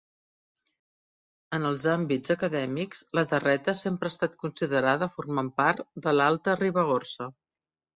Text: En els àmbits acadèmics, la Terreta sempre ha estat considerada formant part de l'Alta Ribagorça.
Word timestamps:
En 1.57 1.67
els 1.73 1.85
àmbits 1.97 2.33
acadèmics, 2.37 3.05
la 3.21 3.27
Terreta 3.37 3.77
sempre 3.85 4.11
ha 4.13 4.17
estat 4.17 4.43
considerada 4.47 5.13
formant 5.21 5.57
part 5.63 5.89
de 6.09 6.21
l'Alta 6.21 6.63
Ribagorça. 6.69 7.35